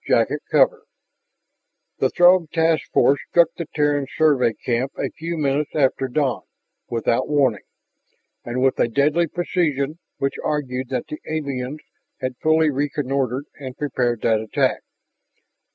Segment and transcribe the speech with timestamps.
[0.09, 0.79] Library Journal
[1.99, 6.41] The Throg task force struck the Terran survey camp a few minutes after dawn,
[6.89, 7.61] without warning,
[8.43, 11.81] and with a deadly precision which argued that the aliens
[12.19, 14.81] had fully reconnoitered and prepared that attack.